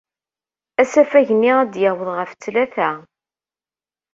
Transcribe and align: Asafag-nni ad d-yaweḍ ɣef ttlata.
Asafag-nni 0.81 1.51
ad 1.61 1.69
d-yaweḍ 1.71 2.09
ɣef 2.17 2.31
ttlata. 2.33 2.89